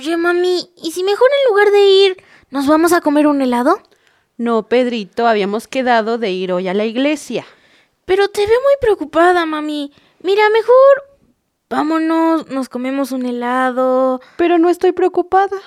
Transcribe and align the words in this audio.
Oye, 0.00 0.16
mami, 0.16 0.72
¿y 0.82 0.92
si 0.92 1.04
mejor 1.04 1.28
en 1.28 1.50
lugar 1.50 1.70
de 1.72 1.86
ir, 1.86 2.24
nos 2.48 2.66
vamos 2.66 2.94
a 2.94 3.02
comer 3.02 3.26
un 3.26 3.42
helado? 3.42 3.82
No, 4.38 4.66
Pedrito, 4.66 5.26
habíamos 5.26 5.68
quedado 5.68 6.16
de 6.16 6.30
ir 6.30 6.54
hoy 6.54 6.68
a 6.68 6.72
la 6.72 6.86
iglesia. 6.86 7.44
Pero 8.06 8.28
te 8.28 8.46
veo 8.46 8.60
muy 8.62 8.72
preocupada, 8.80 9.44
mami. 9.44 9.92
Mira, 10.22 10.48
mejor 10.48 11.18
vámonos, 11.68 12.48
nos 12.48 12.70
comemos 12.70 13.12
un 13.12 13.26
helado. 13.26 14.22
Pero 14.38 14.56
no 14.56 14.70
estoy 14.70 14.92
preocupada. 14.92 15.58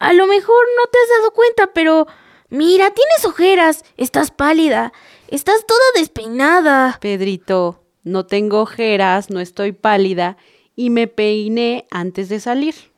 A 0.00 0.14
lo 0.14 0.26
mejor 0.26 0.64
no 0.78 0.90
te 0.90 0.98
has 0.98 1.18
dado 1.18 1.32
cuenta, 1.32 1.66
pero 1.74 2.06
mira, 2.48 2.92
tienes 2.92 3.26
ojeras, 3.26 3.84
estás 3.98 4.30
pálida, 4.30 4.94
estás 5.28 5.66
toda 5.66 5.84
despeinada. 5.96 6.96
Pedrito, 6.98 7.84
no 8.04 8.24
tengo 8.24 8.62
ojeras, 8.62 9.28
no 9.28 9.38
estoy 9.38 9.72
pálida 9.72 10.38
y 10.74 10.88
me 10.88 11.08
peiné 11.08 11.86
antes 11.90 12.30
de 12.30 12.40
salir. 12.40 12.93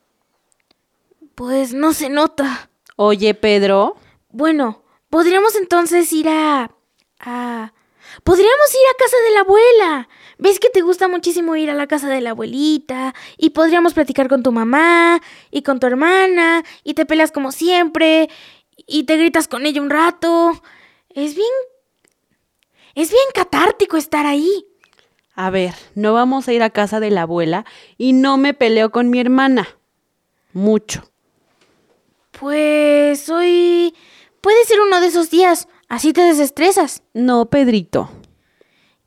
Pues 1.36 1.74
no 1.74 1.92
se 1.92 2.08
nota. 2.08 2.70
Oye, 2.96 3.34
Pedro, 3.34 3.96
Bueno, 4.30 4.82
podríamos 5.10 5.54
entonces 5.54 6.12
ir 6.12 6.28
a... 6.28 6.70
a... 7.20 7.72
Podríamos 8.24 8.74
ir 8.74 8.80
a 8.90 8.98
casa 8.98 9.16
de 9.28 9.34
la 9.34 9.40
abuela. 9.40 10.08
¿Ves 10.38 10.58
que 10.58 10.70
te 10.70 10.80
gusta 10.80 11.08
muchísimo 11.08 11.54
ir 11.56 11.68
a 11.68 11.74
la 11.74 11.86
casa 11.86 12.08
de 12.08 12.22
la 12.22 12.30
abuelita? 12.30 13.14
Y 13.36 13.50
podríamos 13.50 13.92
platicar 13.92 14.28
con 14.28 14.42
tu 14.42 14.50
mamá 14.50 15.20
y 15.50 15.62
con 15.62 15.78
tu 15.78 15.86
hermana 15.86 16.64
y 16.82 16.94
te 16.94 17.04
peleas 17.04 17.32
como 17.32 17.52
siempre 17.52 18.30
y 18.86 19.04
te 19.04 19.18
gritas 19.18 19.46
con 19.46 19.66
ella 19.66 19.82
un 19.82 19.90
rato. 19.90 20.52
Es 21.10 21.34
bien... 21.34 21.52
Es 22.94 23.10
bien 23.10 23.24
catártico 23.34 23.98
estar 23.98 24.24
ahí. 24.24 24.66
a 25.34 25.50
ver, 25.50 25.74
no 25.94 26.14
vamos 26.14 26.48
a 26.48 26.54
ir 26.54 26.62
a 26.62 26.70
casa 26.70 26.98
de 26.98 27.10
la 27.10 27.22
abuela 27.22 27.66
y 27.98 28.14
no 28.14 28.38
me 28.38 28.54
peleo 28.54 28.90
con 28.90 29.10
mi 29.10 29.20
hermana. 29.20 29.68
Mucho. 30.54 31.02
Pues 32.38 33.28
hoy... 33.28 33.94
Puede 34.40 34.64
ser 34.64 34.80
uno 34.80 35.00
de 35.00 35.08
esos 35.08 35.30
días. 35.30 35.68
Así 35.88 36.12
te 36.12 36.20
desestresas. 36.20 37.02
No, 37.14 37.46
Pedrito. 37.46 38.10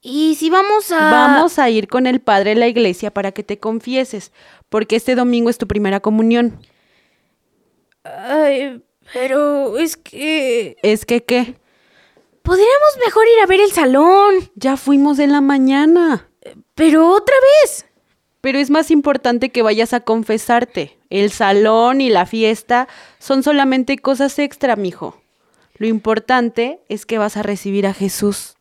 Y 0.02 0.36
si 0.36 0.50
vamos 0.50 0.92
a... 0.92 1.12
Vamos 1.12 1.60
a 1.60 1.70
ir 1.70 1.88
con 1.88 2.08
el 2.08 2.22
padre 2.22 2.52
de 2.52 2.60
la 2.60 2.68
iglesia 2.68 3.12
para 3.12 3.32
que 3.32 3.44
te 3.44 3.60
confieses, 3.60 4.32
porque 4.70 4.96
este 4.96 5.16
domingo 5.16 5.50
es 5.50 5.58
tu 5.58 5.68
primera 5.68 6.00
comunión. 6.00 6.60
Ay, 8.04 8.82
pero 9.14 9.78
es 9.78 9.98
que... 9.98 10.78
¿Es 10.82 11.06
que 11.06 11.24
qué? 11.24 11.58
Podríamos 12.42 12.98
mejor 13.06 13.26
ir 13.28 13.44
a 13.44 13.48
ver 13.48 13.60
el 13.60 13.72
salón. 13.72 14.52
Ya 14.56 14.78
fuimos 14.78 15.20
en 15.20 15.32
la 15.32 15.42
mañana. 15.42 16.30
Pero 16.76 17.12
otra 17.14 17.36
vez. 17.64 17.86
Pero 18.42 18.60
es 18.60 18.70
más 18.70 18.92
importante 18.92 19.50
que 19.50 19.62
vayas 19.62 19.94
a 19.94 20.00
confesarte. 20.00 20.98
El 21.10 21.32
salón 21.32 22.02
y 22.02 22.10
la 22.10 22.26
fiesta 22.26 22.88
son 23.20 23.44
solamente 23.44 23.98
cosas 23.98 24.40
extra, 24.40 24.76
mijo. 24.76 25.22
Lo 25.76 25.88
importante 25.88 26.82
es 26.90 27.06
que 27.06 27.18
vas 27.18 27.38
a 27.38 27.44
recibir 27.44 27.86
a 27.88 27.94
Jesús. 27.94 28.56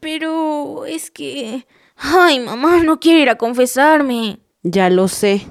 Pero 0.00 0.84
es 0.86 1.10
que... 1.10 1.66
Ay, 1.96 2.40
mamá, 2.40 2.82
no 2.82 3.00
quiere 3.00 3.20
ir 3.20 3.30
a 3.30 3.38
confesarme. 3.38 4.38
Ya 4.62 4.90
lo 4.90 5.08
sé, 5.08 5.46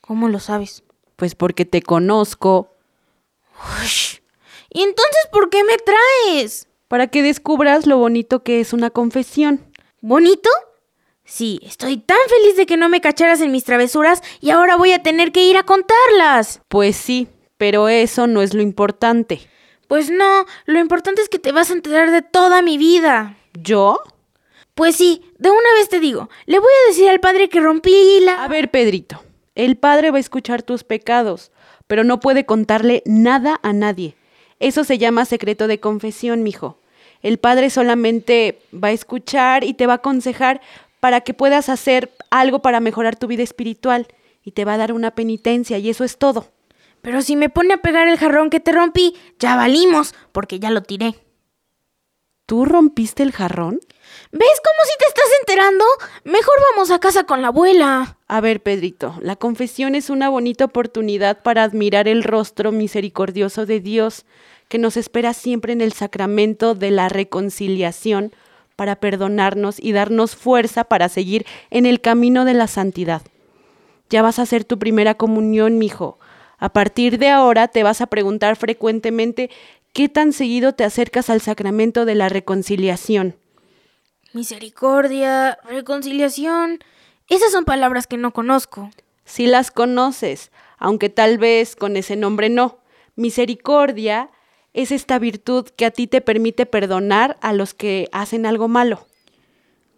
¿Cómo 0.00 0.28
lo 0.28 0.38
sabes? 0.38 0.82
pues 1.16 1.34
porque 1.34 1.64
te 1.64 1.80
conozco, 1.82 2.76
Ush. 3.82 4.18
¿Y 4.70 4.82
entonces 4.82 5.28
por 5.32 5.48
qué 5.48 5.62
me 5.64 5.76
traes? 5.78 6.68
para 6.88 7.06
que 7.08 7.22
descubras 7.22 7.86
lo 7.86 7.98
bonito 7.98 8.42
que 8.44 8.60
es 8.60 8.72
una 8.72 8.90
confesión. 8.90 9.60
¿Bonito? 10.00 10.48
Sí, 11.24 11.58
estoy 11.62 11.96
tan 11.96 12.18
feliz 12.28 12.56
de 12.56 12.66
que 12.66 12.76
no 12.76 12.88
me 12.88 13.00
cacharas 13.00 13.40
en 13.40 13.50
mis 13.50 13.64
travesuras 13.64 14.22
y 14.40 14.50
ahora 14.50 14.76
voy 14.76 14.92
a 14.92 15.02
tener 15.02 15.32
que 15.32 15.44
ir 15.44 15.56
a 15.56 15.62
contarlas. 15.62 16.60
Pues 16.68 16.96
sí, 16.96 17.28
pero 17.56 17.88
eso 17.88 18.26
no 18.26 18.42
es 18.42 18.52
lo 18.52 18.60
importante. 18.60 19.40
Pues 19.88 20.10
no, 20.10 20.44
lo 20.66 20.78
importante 20.78 21.22
es 21.22 21.28
que 21.28 21.38
te 21.38 21.52
vas 21.52 21.70
a 21.70 21.74
enterar 21.74 22.10
de 22.10 22.22
toda 22.22 22.60
mi 22.60 22.76
vida. 22.76 23.36
¿Yo? 23.54 24.00
Pues 24.74 24.96
sí, 24.96 25.22
de 25.38 25.50
una 25.50 25.72
vez 25.78 25.88
te 25.88 26.00
digo, 26.00 26.28
le 26.46 26.58
voy 26.58 26.72
a 26.84 26.88
decir 26.88 27.08
al 27.08 27.20
padre 27.20 27.48
que 27.48 27.60
rompí 27.60 28.20
la... 28.20 28.44
A 28.44 28.48
ver, 28.48 28.70
Pedrito, 28.70 29.22
el 29.54 29.76
padre 29.76 30.10
va 30.10 30.18
a 30.18 30.20
escuchar 30.20 30.62
tus 30.62 30.84
pecados, 30.84 31.52
pero 31.86 32.04
no 32.04 32.20
puede 32.20 32.44
contarle 32.44 33.02
nada 33.06 33.60
a 33.62 33.72
nadie. 33.72 34.16
Eso 34.58 34.84
se 34.84 34.98
llama 34.98 35.24
secreto 35.24 35.68
de 35.68 35.80
confesión, 35.80 36.42
mijo. 36.42 36.80
El 37.22 37.38
padre 37.38 37.70
solamente 37.70 38.58
va 38.72 38.88
a 38.88 38.92
escuchar 38.92 39.64
y 39.64 39.74
te 39.74 39.86
va 39.86 39.94
a 39.94 39.96
aconsejar 39.96 40.60
para 41.04 41.20
que 41.20 41.34
puedas 41.34 41.68
hacer 41.68 42.16
algo 42.30 42.62
para 42.62 42.80
mejorar 42.80 43.14
tu 43.14 43.26
vida 43.26 43.42
espiritual 43.42 44.06
y 44.42 44.52
te 44.52 44.64
va 44.64 44.72
a 44.72 44.78
dar 44.78 44.90
una 44.90 45.14
penitencia 45.14 45.76
y 45.76 45.90
eso 45.90 46.02
es 46.02 46.16
todo. 46.16 46.50
Pero 47.02 47.20
si 47.20 47.36
me 47.36 47.50
pone 47.50 47.74
a 47.74 47.82
pegar 47.82 48.08
el 48.08 48.16
jarrón 48.16 48.48
que 48.48 48.58
te 48.58 48.72
rompí, 48.72 49.14
ya 49.38 49.54
valimos, 49.54 50.14
porque 50.32 50.60
ya 50.60 50.70
lo 50.70 50.82
tiré. 50.82 51.14
¿Tú 52.46 52.64
rompiste 52.64 53.22
el 53.22 53.32
jarrón? 53.32 53.80
¿Ves 54.32 54.60
cómo 54.64 54.78
si 54.86 54.98
te 54.98 55.04
estás 55.06 55.26
enterando? 55.40 55.84
Mejor 56.24 56.54
vamos 56.70 56.90
a 56.90 57.00
casa 57.00 57.24
con 57.24 57.42
la 57.42 57.48
abuela. 57.48 58.16
A 58.26 58.40
ver, 58.40 58.62
Pedrito, 58.62 59.14
la 59.20 59.36
confesión 59.36 59.94
es 59.94 60.08
una 60.08 60.30
bonita 60.30 60.64
oportunidad 60.64 61.42
para 61.42 61.64
admirar 61.64 62.08
el 62.08 62.22
rostro 62.22 62.72
misericordioso 62.72 63.66
de 63.66 63.80
Dios 63.80 64.24
que 64.70 64.78
nos 64.78 64.96
espera 64.96 65.34
siempre 65.34 65.74
en 65.74 65.82
el 65.82 65.92
sacramento 65.92 66.74
de 66.74 66.92
la 66.92 67.10
reconciliación 67.10 68.32
para 68.76 68.96
perdonarnos 68.96 69.76
y 69.80 69.92
darnos 69.92 70.36
fuerza 70.36 70.84
para 70.84 71.08
seguir 71.08 71.46
en 71.70 71.86
el 71.86 72.00
camino 72.00 72.44
de 72.44 72.54
la 72.54 72.66
santidad. 72.66 73.22
Ya 74.10 74.22
vas 74.22 74.38
a 74.38 74.42
hacer 74.42 74.64
tu 74.64 74.78
primera 74.78 75.14
comunión, 75.14 75.78
mijo. 75.78 76.18
A 76.58 76.72
partir 76.72 77.18
de 77.18 77.30
ahora 77.30 77.68
te 77.68 77.82
vas 77.82 78.00
a 78.00 78.06
preguntar 78.06 78.56
frecuentemente 78.56 79.50
qué 79.92 80.08
tan 80.08 80.32
seguido 80.32 80.72
te 80.72 80.84
acercas 80.84 81.30
al 81.30 81.40
sacramento 81.40 82.04
de 82.04 82.14
la 82.14 82.28
reconciliación. 82.28 83.36
Misericordia, 84.32 85.58
reconciliación. 85.68 86.80
Esas 87.28 87.52
son 87.52 87.64
palabras 87.64 88.06
que 88.06 88.16
no 88.16 88.32
conozco. 88.32 88.90
Si 89.24 89.46
las 89.46 89.70
conoces, 89.70 90.50
aunque 90.78 91.08
tal 91.08 91.38
vez 91.38 91.76
con 91.76 91.96
ese 91.96 92.16
nombre 92.16 92.50
no. 92.50 92.78
Misericordia 93.16 94.30
es 94.74 94.90
esta 94.92 95.18
virtud 95.18 95.68
que 95.68 95.86
a 95.86 95.90
ti 95.90 96.06
te 96.06 96.20
permite 96.20 96.66
perdonar 96.66 97.38
a 97.40 97.52
los 97.52 97.72
que 97.72 98.08
hacen 98.12 98.44
algo 98.44 98.68
malo. 98.68 99.06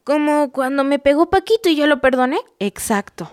Como 0.05 0.53
cuando 0.53 0.85
me 0.85 1.01
pegó 1.01 1.31
Paquito 1.31 1.69
y 1.69 1.75
yo 1.75 1.87
lo 1.89 2.01
perdoné. 2.01 2.39
Exacto. 2.61 3.33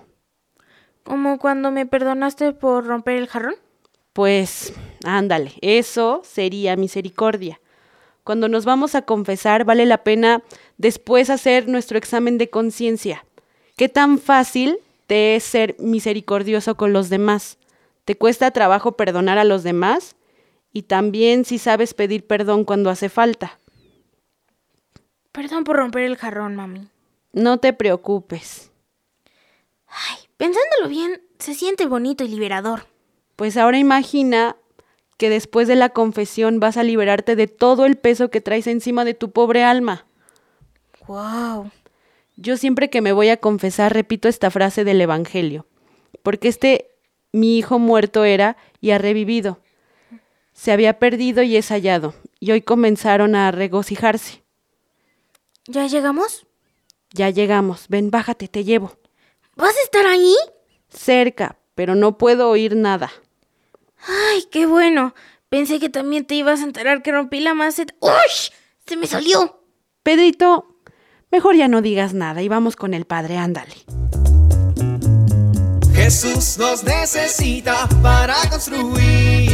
Como 1.04 1.38
cuando 1.38 1.69
me 1.69 1.86
perdonaste 1.86 2.54
por 2.54 2.86
romper 2.86 3.18
el 3.18 3.28
jarrón. 3.28 3.56
Pues, 4.13 4.74
ándale, 5.04 5.54
eso 5.62 6.22
sería 6.24 6.75
misericordia. 6.78 7.60
Cuando 8.24 8.48
nos 8.48 8.63
vamos 8.63 8.96
a 8.96 9.01
confesar, 9.01 9.66
vale 9.66 9.86
la 9.86 10.04
pena 10.04 10.42
después 10.78 11.30
hacer 11.30 11.68
nuestro 11.68 11.98
examen 11.98 12.38
de 12.38 12.50
conciencia. 12.50 13.25
¿Qué 13.75 13.89
tan 13.89 14.18
fácil 14.18 14.78
te 15.07 15.36
es 15.36 15.44
ser 15.44 15.75
misericordioso 15.78 16.75
con 16.75 16.94
los 16.94 17.10
demás? 17.10 17.57
¿Te 18.06 18.16
cuesta 18.16 18.51
trabajo 18.51 18.94
perdonar 18.94 19.38
a 19.39 19.44
los 19.44 19.63
demás? 19.63 20.16
Y 20.74 20.84
también 20.84 21.46
si 21.46 21.60
sabes 21.60 21.94
pedir 21.94 22.28
perdón 22.28 22.66
cuando 22.66 22.90
hace 22.90 23.08
falta. 23.08 23.60
Perdón 25.31 25.64
por 25.64 25.78
romper 25.78 26.04
el 26.04 26.18
jarrón, 26.18 26.56
mami. 26.56 26.90
No 27.31 27.60
te 27.60 27.74
preocupes. 27.74 28.72
Ay, 29.88 30.18
pensándolo 30.38 30.90
bien, 30.90 31.22
se 31.40 31.54
siente 31.54 31.86
bonito 31.86 32.24
y 32.24 32.28
liberador. 32.28 32.88
Pues 33.36 33.56
ahora 33.58 33.78
imagina 33.78 34.56
que 35.18 35.30
después 35.30 35.68
de 35.68 35.75
la 35.75 35.90
confesión 35.90 36.60
vas 36.60 36.78
a 36.78 36.84
liberarte 36.84 37.36
de 37.36 37.48
todo 37.48 37.86
el 37.86 37.96
peso 37.96 38.30
que 38.30 38.42
traes 38.42 38.68
encima 38.68 39.06
de 39.06 39.14
tu 39.14 39.31
pobre 39.31 39.64
alma. 39.64 40.06
Wow. 41.08 41.72
Yo 42.36 42.58
siempre 42.58 42.90
que 42.90 43.02
me 43.02 43.12
voy 43.14 43.30
a 43.30 43.38
confesar 43.38 43.94
repito 43.94 44.28
esta 44.28 44.50
frase 44.50 44.84
del 44.84 45.02
Evangelio, 45.02 45.68
porque 46.24 46.48
este 46.48 46.90
mi 47.31 47.58
hijo 47.58 47.80
muerto 47.80 48.24
era 48.24 48.58
y 48.81 48.92
ha 48.92 48.98
revivido. 48.98 49.60
Se 50.54 50.72
había 50.72 51.00
perdido 51.00 51.44
y 51.44 51.58
es 51.58 51.70
hallado, 51.70 52.14
y 52.40 52.52
hoy 52.52 52.62
comenzaron 52.62 53.36
a 53.36 53.52
regocijarse. 53.52 54.44
¿Ya 55.68 55.88
llegamos? 55.88 56.46
Ya 57.12 57.30
llegamos, 57.30 57.86
ven, 57.90 58.12
bájate, 58.12 58.48
te 58.48 58.64
llevo. 58.64 58.98
¿Vas 59.56 59.76
a 59.76 59.84
estar 59.84 60.06
ahí? 60.06 60.36
Cerca, 60.90 61.58
pero 61.76 61.96
no 61.96 62.18
puedo 62.18 62.50
oír 62.50 62.76
nada. 62.76 63.12
Ay, 64.08 64.46
qué 64.52 64.66
bueno. 64.66 65.14
Pensé 65.50 65.80
que 65.80 65.90
también 65.90 66.26
te 66.26 66.36
ibas 66.36 66.62
a 66.62 66.64
enterar 66.64 67.04
que 67.04 67.12
rompí 67.12 67.40
la 67.40 67.54
maceta. 67.54 67.94
¡Ush! 68.00 68.50
Se 68.88 68.98
me 68.98 69.08
salió. 69.08 69.64
Pedrito, 70.02 70.80
mejor 71.32 71.56
ya 71.56 71.68
no 71.68 71.82
digas 71.82 72.14
nada 72.14 72.42
y 72.42 72.48
vamos 72.48 72.76
con 72.76 72.94
el 72.94 73.06
padre, 73.06 73.38
ándale. 73.38 73.76
Jesús 75.94 76.58
nos 76.58 76.84
necesita 76.84 77.88
para 78.02 78.36
construir 78.50 79.53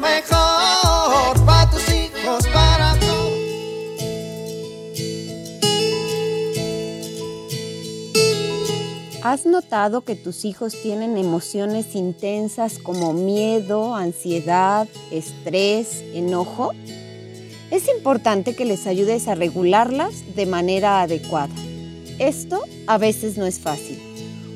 mejor 0.00 1.44
para 1.44 1.70
tus 1.70 1.88
hijos, 1.92 2.46
para 2.52 2.98
todos. 2.98 3.10
¿Has 9.22 9.44
notado 9.44 10.00
que 10.00 10.16
tus 10.16 10.44
hijos 10.46 10.74
tienen 10.82 11.18
emociones 11.18 11.94
intensas 11.94 12.78
como 12.78 13.12
miedo, 13.12 13.94
ansiedad, 13.94 14.88
estrés, 15.10 16.02
enojo? 16.14 16.72
Es 17.70 17.86
importante 17.88 18.56
que 18.56 18.64
les 18.64 18.86
ayudes 18.86 19.28
a 19.28 19.34
regularlas 19.34 20.34
de 20.34 20.46
manera 20.46 21.02
adecuada. 21.02 21.54
Esto 22.18 22.64
a 22.86 22.98
veces 22.98 23.36
no 23.36 23.46
es 23.46 23.60
fácil. 23.60 23.98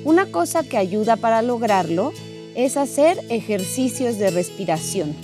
Una 0.05 0.27
cosa 0.27 0.65
que 0.65 0.79
ayuda 0.79 1.17
para 1.17 1.43
lograrlo 1.43 2.13
es 2.55 2.77
hacer 2.77 3.19
ejercicios 3.29 4.19
de 4.19 4.31
respiración. 4.31 5.15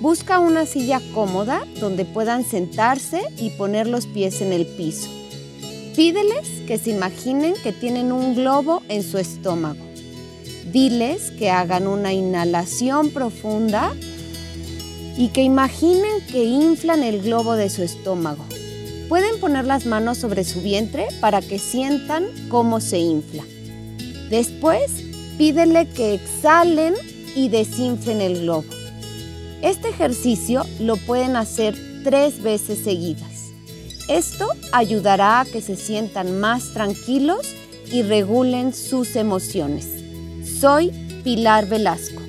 Busca 0.00 0.38
una 0.38 0.64
silla 0.64 1.00
cómoda 1.12 1.66
donde 1.80 2.04
puedan 2.04 2.44
sentarse 2.44 3.22
y 3.36 3.50
poner 3.50 3.88
los 3.88 4.06
pies 4.06 4.40
en 4.40 4.52
el 4.52 4.64
piso. 4.64 5.08
Pídeles 5.96 6.46
que 6.68 6.78
se 6.78 6.90
imaginen 6.90 7.54
que 7.64 7.72
tienen 7.72 8.12
un 8.12 8.36
globo 8.36 8.80
en 8.88 9.02
su 9.02 9.18
estómago. 9.18 9.84
Diles 10.70 11.32
que 11.32 11.50
hagan 11.50 11.88
una 11.88 12.12
inhalación 12.12 13.10
profunda 13.10 13.92
y 15.16 15.28
que 15.28 15.42
imaginen 15.42 16.24
que 16.30 16.44
inflan 16.44 17.02
el 17.02 17.20
globo 17.20 17.56
de 17.56 17.68
su 17.68 17.82
estómago. 17.82 18.44
Pueden 19.08 19.40
poner 19.40 19.64
las 19.64 19.84
manos 19.84 20.18
sobre 20.18 20.44
su 20.44 20.60
vientre 20.60 21.08
para 21.20 21.40
que 21.40 21.58
sientan 21.58 22.26
cómo 22.48 22.80
se 22.80 22.98
infla. 22.98 23.42
Después, 24.30 24.92
pídele 25.38 25.88
que 25.88 26.14
exhalen 26.14 26.94
y 27.34 27.48
desinflen 27.48 28.20
el 28.20 28.42
globo. 28.42 28.77
Este 29.62 29.88
ejercicio 29.88 30.64
lo 30.78 30.96
pueden 30.96 31.34
hacer 31.34 31.76
tres 32.04 32.42
veces 32.42 32.78
seguidas. 32.84 33.50
Esto 34.08 34.48
ayudará 34.72 35.40
a 35.40 35.44
que 35.44 35.60
se 35.60 35.74
sientan 35.74 36.38
más 36.38 36.72
tranquilos 36.72 37.54
y 37.90 38.02
regulen 38.02 38.72
sus 38.72 39.16
emociones. 39.16 39.88
Soy 40.60 40.90
Pilar 41.24 41.66
Velasco. 41.66 42.22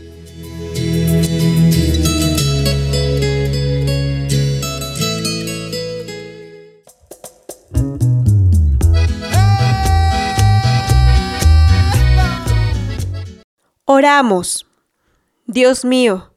Oramos. 13.85 14.65
Dios 15.45 15.85
mío, 15.85 16.28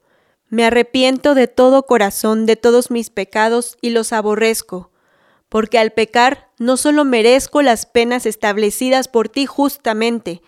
me 0.53 0.67
arrepiento 0.67 1.35
de 1.35 1.49
todo 1.49 1.87
corazón 1.87 2.45
de 2.45 2.57
todos 2.57 2.91
mis 2.91 3.09
pecados 3.09 3.79
y 3.81 3.89
los 3.89 4.13
aborrezco, 4.13 4.91
porque 5.49 5.79
al 5.79 5.93
pecar 5.93 6.51
no 6.59 6.77
solo 6.77 7.07
merezco 7.07 7.63
las 7.63 7.87
penas 7.87 8.27
establecidas 8.27 9.09
por 9.09 9.31
ti 9.31 9.47
justamente, 9.47 10.43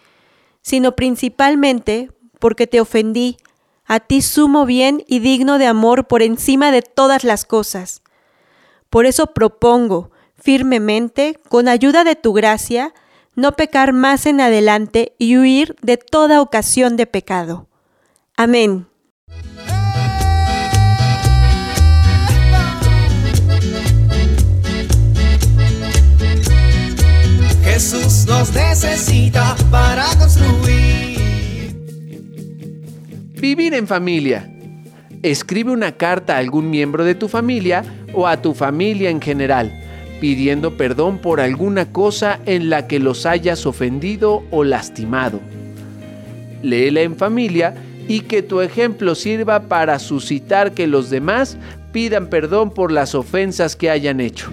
sino 0.61 0.95
principalmente 0.95 2.11
porque 2.39 2.67
te 2.67 2.83
ofendí, 2.83 3.39
a 3.87 3.99
ti 3.99 4.21
sumo 4.21 4.67
bien 4.67 5.03
y 5.07 5.21
digno 5.21 5.57
de 5.57 5.65
amor 5.65 6.07
por 6.07 6.21
encima 6.21 6.71
de 6.71 6.83
todas 6.83 7.25
las 7.25 7.47
cosas. 7.47 8.03
Por 8.91 9.07
eso 9.07 9.29
propongo 9.29 10.11
firmemente, 10.35 11.41
con 11.49 11.67
ayuda 11.67 12.05
de 12.05 12.15
tu 12.15 12.35
gracia, 12.35 12.93
no 13.37 13.53
pecar 13.53 13.95
más 13.95 14.27
en 14.27 14.43
adelante 14.43 15.15
y 15.17 15.39
huir 15.39 15.77
de 15.81 15.97
toda 15.97 16.43
ocasión 16.43 16.99
de 16.99 17.07
pecado. 17.07 17.69
Amén. 18.37 18.87
Necesita 28.53 29.57
para 29.71 30.05
construir. 30.19 31.75
Vivir 33.41 33.75
en 33.75 33.87
familia. 33.87 34.51
Escribe 35.23 35.71
una 35.71 35.93
carta 35.93 36.35
a 36.35 36.39
algún 36.39 36.69
miembro 36.69 37.05
de 37.05 37.15
tu 37.15 37.29
familia 37.29 37.85
o 38.13 38.27
a 38.27 38.43
tu 38.43 38.53
familia 38.53 39.11
en 39.11 39.21
general, 39.21 39.73
pidiendo 40.21 40.77
perdón 40.77 41.19
por 41.19 41.41
alguna 41.41 41.91
cosa 41.93 42.41
en 42.47 42.69
la 42.69 42.87
que 42.87 42.99
los 42.99 43.25
hayas 43.25 43.65
ofendido 43.67 44.43
o 44.51 44.65
lastimado. 44.65 45.41
Léela 46.63 47.01
en 47.01 47.17
familia 47.17 47.75
y 48.09 48.21
que 48.21 48.43
tu 48.43 48.61
ejemplo 48.61 49.15
sirva 49.15 49.69
para 49.69 49.99
suscitar 49.99 50.73
que 50.73 50.87
los 50.87 51.09
demás 51.09 51.57
pidan 51.93 52.29
perdón 52.29 52.71
por 52.73 52.93
las 52.93 53.15
ofensas 53.15 53.77
que 53.77 53.91
hayan 53.91 54.21
hecho. 54.21 54.51